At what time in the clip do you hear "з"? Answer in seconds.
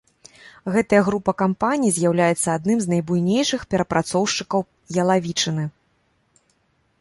2.85-2.93